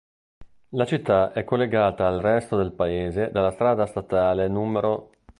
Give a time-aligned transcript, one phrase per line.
[0.69, 5.07] La città è collegata al resto del Paese dalla strada statale nr.